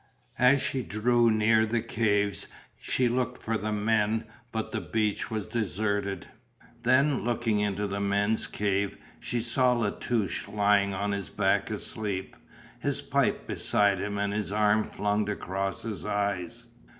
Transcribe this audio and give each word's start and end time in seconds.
As 0.39 0.63
she 0.63 0.81
drew 0.81 1.29
near 1.29 1.63
the 1.63 1.79
caves 1.79 2.47
she 2.79 3.07
looked 3.07 3.39
for 3.39 3.55
the 3.55 3.71
men, 3.71 4.23
but 4.51 4.71
the 4.71 4.81
beach 4.81 5.29
was 5.29 5.45
deserted. 5.45 6.27
Then, 6.81 7.23
looking 7.23 7.59
into 7.59 7.85
the 7.85 7.99
men's 7.99 8.47
cave, 8.47 8.97
she 9.19 9.41
saw 9.41 9.73
La 9.73 9.91
Touche 9.91 10.47
lying 10.47 10.95
on 10.95 11.11
his 11.11 11.29
back 11.29 11.69
asleep, 11.69 12.35
his 12.79 12.99
pipe 13.03 13.45
beside 13.45 13.99
him 13.99 14.17
and 14.17 14.33
his 14.33 14.51
arm 14.51 14.85
flung 14.85 15.29
across 15.29 15.83
his 15.83 16.03
eyes. 16.03 16.65